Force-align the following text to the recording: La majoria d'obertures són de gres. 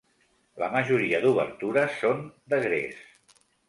La 0.63 0.69
majoria 0.77 1.21
d'obertures 1.27 2.01
són 2.03 2.27
de 2.55 2.65
gres. 2.69 3.09